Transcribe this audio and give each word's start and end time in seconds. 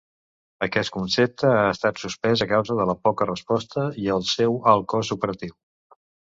Aquest 0.67 0.93
concepte 0.93 1.51
ha 1.57 1.67
estat 1.73 2.01
sospès 2.03 2.43
a 2.45 2.47
causa 2.53 2.77
de 2.79 2.87
la 2.93 2.95
poca 3.09 3.27
resposta 3.31 3.85
i 4.07 4.11
el 4.15 4.27
seu 4.31 4.59
alt 4.73 4.89
cost 4.95 5.15
operatiu. 5.19 5.55